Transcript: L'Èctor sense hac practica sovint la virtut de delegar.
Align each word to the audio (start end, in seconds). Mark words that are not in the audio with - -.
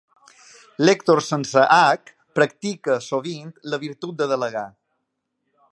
L'Èctor 0.85 1.21
sense 1.25 1.65
hac 1.75 2.09
practica 2.39 2.99
sovint 3.09 3.55
la 3.75 3.81
virtut 3.85 4.17
de 4.23 4.33
delegar. 4.33 4.65